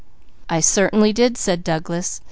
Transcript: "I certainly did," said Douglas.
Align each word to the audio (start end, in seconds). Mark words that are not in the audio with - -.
"I 0.49 0.61
certainly 0.61 1.13
did," 1.13 1.37
said 1.37 1.63
Douglas. 1.63 2.19